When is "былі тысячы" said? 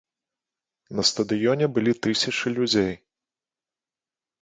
1.77-2.57